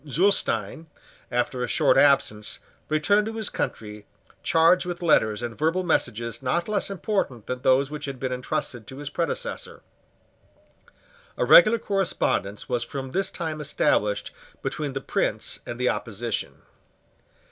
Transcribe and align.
Zulestein, 0.09 0.87
after 1.29 1.61
a 1.61 1.67
short 1.67 1.95
absence, 1.95 2.57
returned 2.89 3.27
to 3.27 3.33
his 3.35 3.49
country 3.49 4.07
charged 4.41 4.83
with 4.87 5.03
letters 5.03 5.43
and 5.43 5.55
verbal 5.55 5.83
messages 5.83 6.41
not 6.41 6.67
less 6.67 6.89
important 6.89 7.45
than 7.45 7.61
those 7.61 7.91
which 7.91 8.05
had 8.05 8.19
been 8.19 8.31
entrusted 8.33 8.87
to 8.87 8.97
his 8.97 9.11
predecessor. 9.11 9.83
A 11.37 11.45
regular 11.45 11.77
correspondence 11.77 12.67
was 12.67 12.83
from 12.83 13.11
this 13.11 13.29
time 13.29 13.61
established 13.61 14.31
between 14.63 14.93
the 14.93 15.01
Prince 15.01 15.59
and 15.67 15.79
the 15.79 15.89
opposition. 15.89 16.63